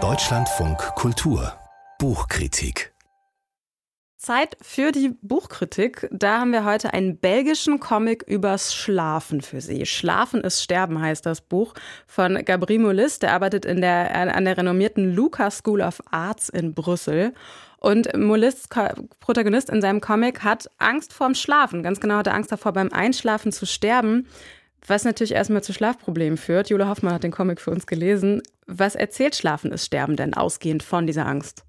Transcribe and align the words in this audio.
Deutschlandfunk 0.00 0.78
Kultur 0.94 1.52
Buchkritik 1.98 2.92
Zeit 4.16 4.56
für 4.60 4.92
die 4.92 5.16
Buchkritik. 5.22 6.08
Da 6.12 6.38
haben 6.40 6.52
wir 6.52 6.64
heute 6.64 6.92
einen 6.92 7.18
belgischen 7.18 7.80
Comic 7.80 8.22
übers 8.24 8.72
Schlafen 8.74 9.40
für 9.40 9.60
Sie. 9.60 9.84
Schlafen 9.86 10.42
ist 10.42 10.62
Sterben 10.62 11.00
heißt 11.00 11.26
das 11.26 11.40
Buch 11.40 11.74
von 12.06 12.44
Gabriel 12.44 12.80
Molis. 12.80 13.18
Der 13.18 13.32
arbeitet 13.32 13.64
in 13.64 13.80
der, 13.80 14.14
an 14.14 14.44
der 14.44 14.56
renommierten 14.56 15.14
Lucas 15.14 15.58
School 15.58 15.80
of 15.80 16.00
Arts 16.10 16.48
in 16.48 16.74
Brüssel. 16.74 17.32
Und 17.78 18.16
Molis, 18.16 18.68
Protagonist 19.20 19.70
in 19.70 19.80
seinem 19.80 20.00
Comic, 20.00 20.42
hat 20.42 20.68
Angst 20.78 21.12
vorm 21.12 21.34
Schlafen. 21.34 21.84
Ganz 21.84 22.00
genau 22.00 22.16
hat 22.16 22.26
er 22.26 22.34
Angst 22.34 22.50
davor, 22.50 22.72
beim 22.72 22.92
Einschlafen 22.92 23.52
zu 23.52 23.66
sterben. 23.66 24.26
Was 24.86 25.04
natürlich 25.04 25.32
erstmal 25.32 25.62
zu 25.62 25.72
Schlafproblemen 25.72 26.38
führt. 26.38 26.70
Jule 26.70 26.88
Hoffmann 26.88 27.14
hat 27.14 27.24
den 27.24 27.32
Comic 27.32 27.60
für 27.60 27.70
uns 27.70 27.86
gelesen. 27.86 28.42
Was 28.66 28.94
erzählt 28.94 29.34
Schlafen 29.34 29.72
ist 29.72 29.84
Sterben 29.84 30.16
denn 30.16 30.34
ausgehend 30.34 30.82
von 30.82 31.06
dieser 31.06 31.26
Angst? 31.26 31.64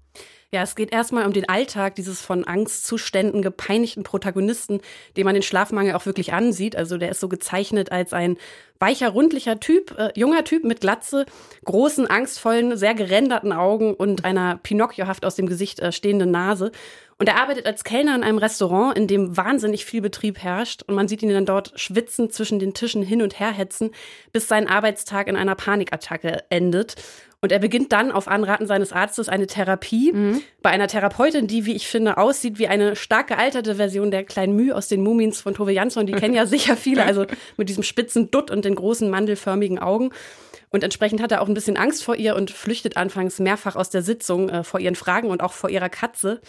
Ja, 0.52 0.64
es 0.64 0.74
geht 0.74 0.92
erstmal 0.92 1.26
um 1.26 1.32
den 1.32 1.48
Alltag 1.48 1.94
dieses 1.94 2.20
von 2.20 2.42
Angstzuständen 2.42 3.40
gepeinigten 3.40 4.02
Protagonisten, 4.02 4.80
dem 5.16 5.24
man 5.24 5.34
den 5.34 5.44
Schlafmangel 5.44 5.94
auch 5.94 6.06
wirklich 6.06 6.32
ansieht. 6.32 6.74
Also 6.74 6.98
der 6.98 7.10
ist 7.10 7.20
so 7.20 7.28
gezeichnet 7.28 7.92
als 7.92 8.12
ein 8.12 8.36
weicher, 8.80 9.10
rundlicher 9.10 9.60
Typ, 9.60 9.96
äh, 9.96 10.10
junger 10.16 10.42
Typ 10.42 10.64
mit 10.64 10.80
Glatze, 10.80 11.24
großen, 11.64 12.08
angstvollen, 12.08 12.76
sehr 12.76 12.94
gerenderten 12.94 13.52
Augen 13.52 13.94
und 13.94 14.24
einer 14.24 14.56
Pinocchiohaft 14.56 15.24
aus 15.24 15.36
dem 15.36 15.46
Gesicht 15.46 15.78
äh, 15.78 15.92
stehenden 15.92 16.32
Nase. 16.32 16.72
Und 17.20 17.28
er 17.28 17.36
arbeitet 17.36 17.66
als 17.66 17.84
Kellner 17.84 18.14
in 18.14 18.22
einem 18.22 18.38
Restaurant, 18.38 18.96
in 18.96 19.06
dem 19.06 19.36
wahnsinnig 19.36 19.84
viel 19.84 20.00
Betrieb 20.00 20.38
herrscht. 20.38 20.82
Und 20.84 20.94
man 20.94 21.06
sieht 21.06 21.22
ihn 21.22 21.28
dann 21.28 21.44
dort 21.44 21.78
schwitzen 21.78 22.30
zwischen 22.30 22.58
den 22.58 22.72
Tischen 22.72 23.02
hin 23.02 23.20
und 23.20 23.38
her 23.38 23.52
hetzen, 23.52 23.90
bis 24.32 24.48
sein 24.48 24.66
Arbeitstag 24.66 25.28
in 25.28 25.36
einer 25.36 25.54
Panikattacke 25.54 26.44
endet. 26.48 26.94
Und 27.42 27.52
er 27.52 27.58
beginnt 27.58 27.92
dann 27.92 28.10
auf 28.10 28.26
Anraten 28.26 28.66
seines 28.66 28.94
Arztes 28.94 29.28
eine 29.28 29.46
Therapie 29.46 30.12
mhm. 30.14 30.40
bei 30.62 30.70
einer 30.70 30.88
Therapeutin, 30.88 31.46
die, 31.46 31.66
wie 31.66 31.76
ich 31.76 31.88
finde, 31.88 32.16
aussieht 32.16 32.58
wie 32.58 32.68
eine 32.68 32.96
stark 32.96 33.28
gealterte 33.28 33.74
Version 33.74 34.10
der 34.10 34.24
kleinen 34.24 34.56
Mühe 34.56 34.74
aus 34.74 34.88
den 34.88 35.02
Mumins 35.02 35.42
von 35.42 35.52
Tove 35.52 35.72
Jansson. 35.72 36.06
Die 36.06 36.12
kennen 36.12 36.34
ja 36.34 36.46
sicher 36.46 36.74
viele, 36.74 37.04
also 37.04 37.26
mit 37.58 37.68
diesem 37.68 37.82
spitzen 37.82 38.30
Dutt 38.30 38.50
und 38.50 38.64
den 38.64 38.76
großen 38.76 39.10
mandelförmigen 39.10 39.78
Augen. 39.78 40.10
Und 40.70 40.84
entsprechend 40.84 41.20
hat 41.20 41.32
er 41.32 41.42
auch 41.42 41.48
ein 41.48 41.54
bisschen 41.54 41.76
Angst 41.76 42.04
vor 42.04 42.16
ihr 42.16 42.36
und 42.36 42.50
flüchtet 42.50 42.96
anfangs 42.96 43.40
mehrfach 43.40 43.74
aus 43.76 43.90
der 43.90 44.02
Sitzung 44.02 44.48
äh, 44.48 44.64
vor 44.64 44.80
ihren 44.80 44.94
Fragen 44.94 45.28
und 45.28 45.42
auch 45.42 45.52
vor 45.52 45.68
ihrer 45.68 45.88
Katze. 45.88 46.40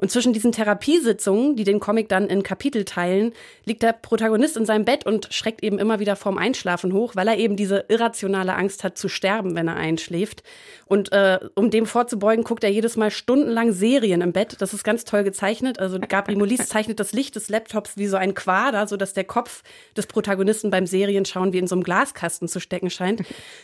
Und 0.00 0.10
zwischen 0.10 0.32
diesen 0.32 0.52
Therapiesitzungen, 0.52 1.56
die 1.56 1.64
den 1.64 1.78
Comic 1.78 2.08
dann 2.08 2.26
in 2.28 2.42
Kapitel 2.42 2.84
teilen, 2.84 3.32
liegt 3.66 3.82
der 3.82 3.92
Protagonist 3.92 4.56
in 4.56 4.64
seinem 4.64 4.84
Bett 4.84 5.04
und 5.04 5.28
schreckt 5.30 5.62
eben 5.62 5.78
immer 5.78 6.00
wieder 6.00 6.16
vorm 6.16 6.38
Einschlafen 6.38 6.92
hoch, 6.94 7.16
weil 7.16 7.28
er 7.28 7.36
eben 7.36 7.56
diese 7.56 7.84
irrationale 7.88 8.54
Angst 8.54 8.82
hat 8.82 8.96
zu 8.96 9.08
sterben, 9.08 9.54
wenn 9.54 9.68
er 9.68 9.76
einschläft. 9.76 10.42
Und 10.86 11.12
äh, 11.12 11.38
um 11.54 11.70
dem 11.70 11.86
vorzubeugen, 11.86 12.44
guckt 12.44 12.64
er 12.64 12.70
jedes 12.70 12.96
Mal 12.96 13.10
stundenlang 13.10 13.72
Serien 13.72 14.22
im 14.22 14.32
Bett. 14.32 14.56
Das 14.60 14.72
ist 14.72 14.84
ganz 14.84 15.04
toll 15.04 15.22
gezeichnet. 15.22 15.78
Also 15.78 15.98
Gabriel 16.00 16.38
Molis 16.38 16.68
zeichnet 16.68 16.98
das 16.98 17.12
Licht 17.12 17.36
des 17.36 17.48
Laptops 17.48 17.96
wie 17.96 18.06
so 18.06 18.16
ein 18.16 18.34
Quader, 18.34 18.86
sodass 18.86 19.12
der 19.12 19.24
Kopf 19.24 19.62
des 19.96 20.06
Protagonisten 20.06 20.70
beim 20.70 20.86
Serienschauen 20.86 21.52
wie 21.52 21.58
in 21.58 21.66
so 21.66 21.74
einem 21.74 21.84
Glaskasten 21.84 22.48
zu 22.48 22.58
stecken 22.58 22.88
scheint. 22.88 23.22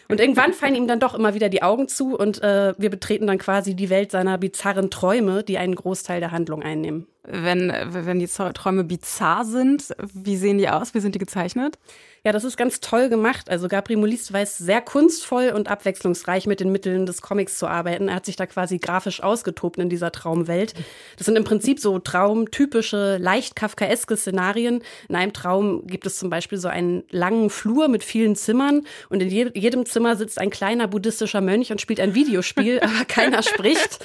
Und 0.09 0.21
irgendwann 0.21 0.53
fallen 0.53 0.75
ihm 0.75 0.87
dann 0.87 1.01
doch 1.01 1.15
immer 1.15 1.35
wieder 1.35 1.49
die 1.49 1.63
Augen 1.63 1.89
zu 1.89 2.17
und 2.17 2.43
äh, 2.43 2.75
wir 2.77 2.91
betreten 2.91 3.27
dann 3.27 3.39
quasi 3.39 3.75
die 3.75 3.91
Welt 3.91 4.11
seiner 4.11 4.37
bizarren 4.39 4.91
Träume, 4.91 5.43
die 5.43 5.59
einen 5.59 5.75
Großteil 5.75 6.21
der 6.21 6.26
der 6.27 6.33
Handlung 6.33 6.63
einnehmen. 6.63 7.07
Wenn, 7.23 7.73
wenn 7.89 8.19
die 8.19 8.27
Träume 8.27 8.85
bizarr 8.85 9.45
sind, 9.45 9.95
wie 10.13 10.37
sehen 10.37 10.59
die 10.59 10.69
aus? 10.69 10.95
Wie 10.95 11.01
sind 11.01 11.15
die 11.15 11.19
gezeichnet? 11.19 11.79
Ja, 12.25 12.33
das 12.33 12.43
ist 12.43 12.57
ganz 12.57 12.81
toll 12.81 13.09
gemacht. 13.09 13.49
Also 13.51 13.69
Gabriel 13.69 14.01
Molis 14.01 14.33
weiß 14.33 14.59
sehr 14.59 14.81
kunstvoll 14.81 15.51
und 15.51 15.69
abwechslungsreich 15.69 16.47
mit 16.47 16.59
den 16.59 16.73
Mitteln 16.73 17.07
des 17.07 17.23
Comics 17.23 17.59
zu 17.59 17.69
arbeiten. 17.69 18.09
Er 18.09 18.17
hat 18.17 18.27
sich 18.27 18.35
da 18.35 18.47
quasi 18.47 18.79
grafisch 18.79 19.23
ausgetobt 19.23 19.79
in 19.79 19.89
dieser 19.89 20.11
Traumwelt. 20.11 20.75
Das 21.17 21.27
sind 21.27 21.37
im 21.37 21.45
Prinzip 21.45 21.79
so 21.79 21.99
traumtypische, 22.01 23.17
leicht 23.19 23.55
kafkaeske 23.55 24.17
Szenarien. 24.17 24.83
In 25.09 25.15
einem 25.15 25.33
Traum 25.33 25.87
gibt 25.87 26.07
es 26.07 26.19
zum 26.19 26.31
Beispiel 26.31 26.59
so 26.59 26.67
einen 26.67 27.05
langen 27.11 27.51
Flur 27.51 27.87
mit 27.87 28.03
vielen 28.03 28.35
Zimmern 28.35 28.83
und 29.09 29.21
in 29.23 29.31
jedem 29.31 29.87
Zimmer 29.87 30.17
sitzt 30.17 30.41
ein 30.41 30.51
kleiner 30.51 30.89
buddhistischer 30.89 31.41
Mönch 31.41 31.71
und 31.71 31.81
spielt 31.81 32.01
ein 32.01 32.15
Videospiel, 32.15 32.81
aber 32.83 33.05
keiner 33.05 33.45
spricht. 33.45 34.01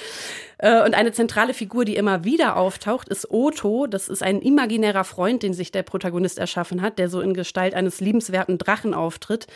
Äh, 0.62 0.84
und 0.84 0.94
eine 0.94 1.12
zentrale 1.12 1.52
Figur, 1.52 1.84
die 1.84 1.96
immer 1.96 2.24
wieder 2.24 2.56
auftaucht, 2.56 3.08
ist 3.08 3.30
Otto. 3.30 3.86
Das 3.86 4.08
ist 4.08 4.22
ein 4.22 4.40
imaginärer 4.40 5.04
Freund, 5.04 5.42
den 5.42 5.52
sich 5.52 5.72
der 5.72 5.82
Protagonist 5.82 6.38
erschaffen 6.38 6.80
hat, 6.80 6.98
der 6.98 7.10
so 7.10 7.20
in 7.20 7.34
Gestalt 7.34 7.74
eines 7.74 8.00
liebenswerten 8.00 8.56
Drachen 8.56 8.94
auftritt. 8.94 9.46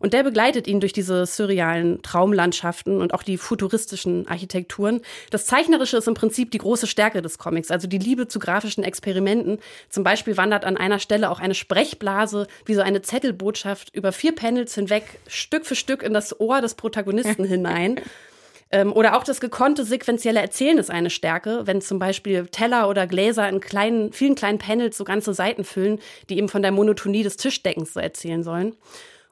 Und 0.00 0.12
der 0.12 0.22
begleitet 0.22 0.66
ihn 0.66 0.80
durch 0.80 0.92
diese 0.92 1.24
surrealen 1.24 2.02
Traumlandschaften 2.02 3.00
und 3.00 3.14
auch 3.14 3.22
die 3.22 3.38
futuristischen 3.38 4.26
Architekturen. 4.26 5.00
Das 5.30 5.46
Zeichnerische 5.46 5.98
ist 5.98 6.08
im 6.08 6.14
Prinzip 6.14 6.50
die 6.50 6.58
große 6.58 6.86
Stärke 6.86 7.22
des 7.22 7.38
Comics, 7.38 7.70
also 7.70 7.86
die 7.86 7.98
Liebe 7.98 8.26
zu 8.26 8.38
grafischen 8.38 8.84
Experimenten. 8.84 9.58
Zum 9.88 10.02
Beispiel 10.02 10.36
wandert 10.36 10.64
an 10.64 10.76
einer 10.76 10.98
Stelle 10.98 11.30
auch 11.30 11.40
eine 11.40 11.54
Sprechblase 11.54 12.48
wie 12.66 12.74
so 12.74 12.80
eine 12.80 13.02
Zettelbotschaft 13.02 13.94
über 13.94 14.12
vier 14.12 14.34
Panels 14.34 14.74
hinweg 14.74 15.04
Stück 15.26 15.64
für 15.64 15.76
Stück 15.76 16.02
in 16.02 16.12
das 16.12 16.38
Ohr 16.40 16.60
des 16.60 16.74
Protagonisten 16.74 17.44
hinein. 17.44 18.00
Ähm, 18.74 18.92
oder 18.92 19.16
auch 19.16 19.22
das 19.22 19.40
gekonnte 19.40 19.84
sequentielle 19.84 20.40
Erzählen 20.40 20.78
ist 20.78 20.90
eine 20.90 21.08
Stärke, 21.08 21.62
wenn 21.64 21.80
zum 21.80 22.00
Beispiel 22.00 22.48
Teller 22.48 22.88
oder 22.88 23.06
Gläser 23.06 23.48
in 23.48 23.60
kleinen, 23.60 24.12
vielen 24.12 24.34
kleinen 24.34 24.58
Panels 24.58 24.96
so 24.98 25.04
ganze 25.04 25.32
Seiten 25.32 25.62
füllen, 25.62 26.00
die 26.28 26.38
eben 26.38 26.48
von 26.48 26.60
der 26.60 26.72
Monotonie 26.72 27.22
des 27.22 27.36
Tischdeckens 27.36 27.94
so 27.94 28.00
erzählen 28.00 28.42
sollen. 28.42 28.74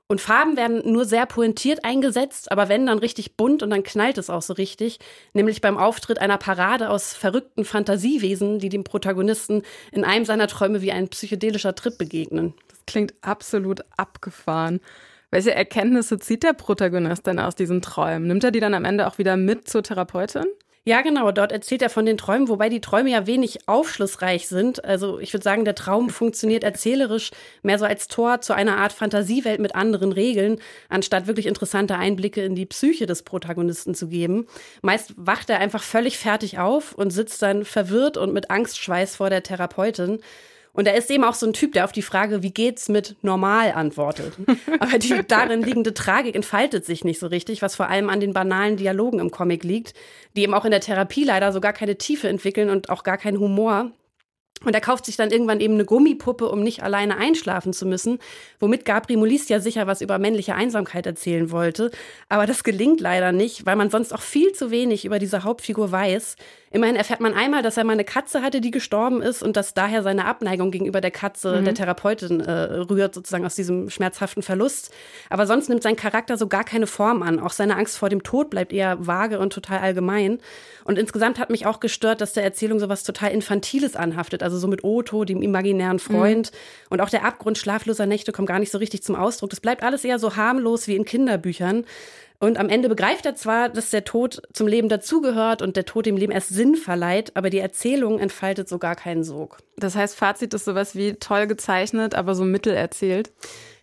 Und 0.07 0.21
Farben 0.21 0.57
werden 0.57 0.93
nur 0.93 1.07
sehr 1.07 1.27
pointiert 1.27 1.85
eingesetzt, 1.85 2.53
aber 2.53 2.69
wenn 2.69 2.87
dann 2.87 3.01
richtig 3.01 3.37
bunt 3.37 3.65
und 3.65 3.71
dann 3.71 3.83
knallt 3.83 4.17
es 4.17 4.31
auch 4.31 4.43
so 4.43 4.53
richtig, 4.53 5.01
nämlich 5.33 5.61
beim 5.61 5.77
Auftritt 5.77 6.21
einer 6.21 6.39
Parade 6.39 6.89
aus 6.89 7.13
verrückten 7.13 7.65
Fantasiewesen, 7.65 8.61
die 8.61 8.69
dem 8.69 8.85
Protagonisten 8.85 9.63
in 9.91 10.05
einem 10.05 10.25
seiner 10.25 10.47
Träume 10.47 10.83
wie 10.83 10.93
ein 10.93 11.09
psychedelischer 11.09 11.75
Trip 11.75 11.99
begegnen. 11.99 12.55
Das 12.69 12.79
klingt 12.87 13.15
absolut 13.23 13.81
abgefahren. 13.97 14.81
Welche 15.33 15.55
Erkenntnisse 15.55 16.19
zieht 16.19 16.43
der 16.43 16.53
Protagonist 16.53 17.27
denn 17.27 17.39
aus 17.39 17.55
diesen 17.55 17.81
Träumen? 17.81 18.29
Nimmt 18.29 18.45
er 18.45 18.51
die 18.51 18.61
dann 18.61 18.75
am 18.75 18.85
Ende 18.85 19.07
auch 19.07 19.17
wieder 19.17 19.39
mit 19.39 19.67
zur 19.67 19.83
Therapeutin? 19.83 20.45
Ja, 20.85 21.01
genau. 21.01 21.33
Dort 21.33 21.53
erzählt 21.53 21.81
er 21.81 21.89
von 21.89 22.05
den 22.05 22.19
Träumen, 22.19 22.49
wobei 22.49 22.69
die 22.69 22.83
Träume 22.83 23.09
ja 23.09 23.27
wenig 23.27 23.67
aufschlussreich 23.67 24.47
sind. 24.49 24.85
Also 24.85 25.21
ich 25.21 25.33
würde 25.33 25.43
sagen, 25.43 25.65
der 25.65 25.75
Traum 25.75 26.11
funktioniert 26.11 26.65
erzählerisch 26.65 27.31
mehr 27.63 27.79
so 27.79 27.87
als 27.87 28.09
Tor 28.09 28.43
zu 28.43 28.53
einer 28.53 28.77
Art 28.77 28.93
Fantasiewelt 28.93 29.59
mit 29.59 29.75
anderen 29.75 30.13
Regeln, 30.13 30.59
anstatt 30.91 31.27
wirklich 31.27 31.47
interessante 31.47 31.97
Einblicke 31.97 32.45
in 32.45 32.55
die 32.55 32.67
Psyche 32.67 33.07
des 33.07 33.23
Protagonisten 33.23 33.95
zu 33.95 34.09
geben. 34.09 34.47
Meist 34.83 35.15
wacht 35.17 35.49
er 35.49 35.61
einfach 35.61 35.83
völlig 35.83 36.19
fertig 36.19 36.59
auf 36.59 36.93
und 36.93 37.11
sitzt 37.11 37.41
dann 37.41 37.65
verwirrt 37.65 38.19
und 38.19 38.35
mit 38.35 38.51
Angstschweiß 38.51 39.17
vor 39.17 39.31
der 39.31 39.43
Therapeutin. 39.43 40.19
Und 40.75 40.87
er 40.87 40.97
ist 40.97 41.11
eben 41.11 41.25
auch 41.25 41.35
so 41.35 41.47
ein 41.47 41.53
Typ, 41.53 41.73
der 41.73 41.85
auf 41.85 41.93
die 41.93 42.03
Frage, 42.03 42.43
wie 42.43 42.51
geht's 42.51 42.89
mit 42.89 43.17
normal 43.23 43.73
antwortet. 43.73 44.35
Aber 44.81 44.99
die 44.99 45.21
darin 45.29 45.63
liegende 45.63 45.93
Tragik 45.93 46.35
entfaltet 46.35 46.87
sich 46.87 47.05
nicht 47.05 47.19
so 47.19 47.27
richtig, 47.27 47.61
was 47.61 47.77
vor 47.77 47.89
allem 47.89 48.09
an 48.09 48.21
den 48.21 48.33
banalen 48.33 48.79
Dialogen 48.79 49.19
im 49.19 49.31
Comic 49.31 49.65
liegt, 49.65 49.95
die 50.35 50.43
eben 50.43 50.55
auch 50.55 50.65
in 50.65 50.71
der 50.71 50.81
Therapie 50.81 51.25
leider 51.25 51.53
so 51.53 51.61
gar 51.61 51.75
keine 51.75 51.97
Tiefe 51.97 52.29
entwickeln 52.29 52.71
und 52.71 52.89
auch 52.89 53.03
gar 53.03 53.19
keinen 53.19 53.39
Humor. 53.39 53.91
Und 54.65 54.75
er 54.75 54.81
kauft 54.81 55.07
sich 55.07 55.17
dann 55.17 55.31
irgendwann 55.31 55.61
eben 55.61 55.75
eine 55.75 55.85
Gummipuppe, 55.85 56.49
um 56.49 56.63
nicht 56.63 56.83
alleine 56.83 57.17
einschlafen 57.17 57.73
zu 57.73 57.87
müssen, 57.87 58.19
womit 58.61 58.85
Gabri 58.85 59.17
Molis 59.17 59.49
ja 59.49 59.61
sicher 59.61 59.87
was 59.87 60.01
über 60.01 60.19
männliche 60.19 60.55
Einsamkeit 60.55 61.07
erzählen 61.07 61.51
wollte. 61.51 61.91
Aber 62.29 62.47
das 62.47 62.65
gelingt 62.65 63.01
leider 63.01 63.33
nicht, 63.33 63.67
weil 63.67 63.77
man 63.77 63.91
sonst 63.91 64.13
auch 64.13 64.23
viel 64.23 64.53
zu 64.53 64.71
wenig 64.71 65.05
über 65.05 65.19
diese 65.19 65.45
Hauptfigur 65.45 65.93
weiß. 65.93 66.37
Immerhin 66.73 66.97
erfährt 66.97 67.21
man 67.21 67.35
einmal, 67.35 67.63
dass 67.63 67.77
er 67.77 67.85
mal 67.85 67.93
eine 67.93 68.05
Katze 68.05 68.41
hatte, 68.41 68.63
die 68.63 68.71
gestorben 68.71 69.21
ist 69.21 69.43
und 69.43 69.59
dass 69.59 69.75
daher 69.75 70.03
seine 70.03 70.25
Abneigung 70.25 70.71
gegenüber 70.71 71.03
der 71.03 71.11
Katze 71.11 71.61
mhm. 71.61 71.65
der 71.67 71.75
Therapeutin 71.75 72.41
äh, 72.41 72.51
rührt, 72.51 73.15
sozusagen 73.15 73.45
aus 73.45 73.55
diesem 73.55 73.91
schmerzhaften 73.91 74.43
Verlust. 74.43 74.91
Aber 75.29 75.47
sonst 75.47 75.69
nimmt 75.69 75.83
sein 75.83 75.97
Charakter 75.97 76.39
so 76.39 76.49
gar 76.49 76.65
keine 76.65 76.87
Form 76.87 77.23
an. 77.23 77.41
Auch 77.41 77.53
seine 77.53 77.77
Angst 77.77 77.99
vor 77.99 78.09
dem 78.09 78.23
Tod 78.23 78.49
bleibt 78.49 78.73
eher 78.73 79.07
vage 79.07 79.39
und 79.39 79.53
total 79.53 79.81
allgemein. 79.81 80.39
Und 80.85 80.99
insgesamt 80.99 81.39
hat 81.39 81.51
mich 81.51 81.67
auch 81.67 81.79
gestört, 81.79 82.23
dass 82.23 82.33
der 82.33 82.43
Erzählung 82.43 82.81
sowas 82.81 83.03
total 83.03 83.33
Infantiles 83.33 83.95
anhaftet. 83.95 84.43
Also 84.43 84.52
so 84.59 84.69
mit 84.69 84.85
Otto, 84.85 85.25
dem 85.25 85.43
imaginären 85.43 85.99
Freund. 85.99 86.53
Mhm. 86.53 86.57
Und 86.91 87.01
auch 87.01 87.11
der 87.11 87.25
Abgrund 87.25 87.59
schlafloser 87.59 88.07
Nächte 88.07 88.33
kommt 88.33 88.49
gar 88.49 88.59
nicht 88.59 88.73
so 88.73 88.79
richtig 88.79 89.03
zum 89.03 89.17
Ausdruck. 89.17 89.51
Das 89.51 89.61
bleibt 89.61 89.83
alles 89.83 90.05
eher 90.05 90.19
so 90.19 90.37
harmlos 90.37 90.87
wie 90.89 90.97
in 90.97 91.05
Kinderbüchern. 91.05 91.85
Und 92.43 92.59
am 92.59 92.69
Ende 92.69 92.89
begreift 92.89 93.25
er 93.25 93.37
zwar, 93.37 93.69
dass 93.69 93.91
der 93.91 94.03
Tod 94.03 94.43
zum 94.53 94.67
Leben 94.67 94.89
dazugehört 94.89 95.63
und 95.63 95.77
der 95.77 95.85
Tod 95.85 96.07
dem 96.07 96.17
Leben 96.17 96.33
erst 96.33 96.49
Sinn 96.49 96.75
verleiht, 96.75 97.31
aber 97.37 97.51
die 97.51 97.61
Erzählung 97.61 98.19
entfaltet 98.19 98.69
so 98.69 98.79
gar 98.79 98.97
keinen 98.97 99.23
Sog. 99.23 99.59
Das 99.77 99.95
heißt, 99.95 100.17
Fazit 100.17 100.53
ist 100.53 100.65
sowas 100.65 100.97
wie 100.97 101.15
toll 101.15 101.47
gezeichnet, 101.47 102.17
aber 102.17 102.35
so 102.35 102.45
mittel 102.45 102.75
erzählt. 102.75 103.31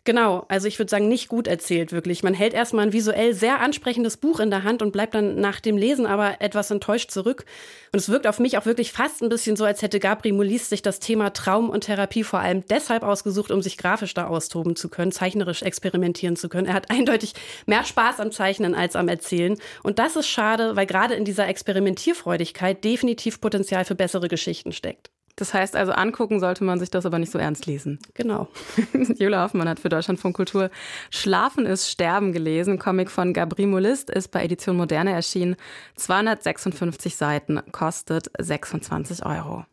Genau, 0.09 0.43
also 0.47 0.67
ich 0.67 0.79
würde 0.79 0.89
sagen, 0.89 1.07
nicht 1.07 1.27
gut 1.27 1.45
erzählt 1.45 1.91
wirklich. 1.91 2.23
Man 2.23 2.33
hält 2.33 2.55
erstmal 2.55 2.87
ein 2.87 2.93
visuell 2.93 3.35
sehr 3.35 3.61
ansprechendes 3.61 4.17
Buch 4.17 4.39
in 4.39 4.49
der 4.49 4.63
Hand 4.63 4.81
und 4.81 4.91
bleibt 4.91 5.13
dann 5.13 5.35
nach 5.35 5.59
dem 5.59 5.77
Lesen 5.77 6.07
aber 6.07 6.41
etwas 6.41 6.71
enttäuscht 6.71 7.11
zurück. 7.11 7.45
Und 7.93 7.99
es 7.99 8.09
wirkt 8.09 8.25
auf 8.25 8.39
mich 8.39 8.57
auch 8.57 8.65
wirklich 8.65 8.91
fast 8.91 9.21
ein 9.21 9.29
bisschen 9.29 9.55
so, 9.55 9.65
als 9.65 9.83
hätte 9.83 9.99
Gabri 9.99 10.31
Molis 10.31 10.67
sich 10.67 10.81
das 10.81 10.97
Thema 10.99 11.29
Traum 11.29 11.69
und 11.69 11.81
Therapie 11.81 12.23
vor 12.23 12.39
allem 12.39 12.65
deshalb 12.65 13.03
ausgesucht, 13.03 13.51
um 13.51 13.61
sich 13.61 13.77
grafisch 13.77 14.15
da 14.15 14.25
austoben 14.25 14.75
zu 14.75 14.89
können, 14.89 15.11
zeichnerisch 15.11 15.61
experimentieren 15.61 16.35
zu 16.35 16.49
können. 16.49 16.65
Er 16.65 16.73
hat 16.73 16.89
eindeutig 16.89 17.35
mehr 17.67 17.83
Spaß 17.83 18.19
am 18.19 18.31
Zeichnen 18.31 18.73
als 18.73 18.95
am 18.95 19.09
Erzählen. 19.09 19.59
Und 19.83 19.99
das 19.99 20.15
ist 20.15 20.27
schade, 20.27 20.75
weil 20.75 20.87
gerade 20.87 21.13
in 21.13 21.23
dieser 21.23 21.47
Experimentierfreudigkeit 21.47 22.83
definitiv 22.83 23.39
Potenzial 23.41 23.85
für 23.85 23.93
bessere 23.93 24.27
Geschichten 24.27 24.71
steckt. 24.71 25.11
Das 25.39 25.53
heißt 25.53 25.77
also, 25.77 25.93
angucken 25.93 26.41
sollte 26.41 26.65
man 26.65 26.79
sich 26.79 26.91
das 26.91 27.05
aber 27.05 27.17
nicht 27.17 27.31
so 27.31 27.39
ernst 27.39 27.65
lesen. 27.65 27.97
Genau. 28.13 28.49
Jula 29.17 29.43
Hoffmann 29.43 29.69
hat 29.69 29.79
für 29.79 29.87
Deutschlandfunk 29.87 30.35
Kultur 30.35 30.69
Schlafen 31.11 31.65
ist 31.65 31.89
Sterben 31.89 32.33
gelesen. 32.33 32.77
Comic 32.77 33.09
von 33.09 33.31
Gabri 33.31 33.65
Molist 33.65 34.09
ist 34.09 34.31
bei 34.31 34.43
Edition 34.43 34.75
Moderne 34.75 35.13
erschienen. 35.13 35.55
256 35.95 37.15
Seiten, 37.15 37.61
kostet 37.71 38.29
26 38.37 39.25
Euro. 39.25 39.63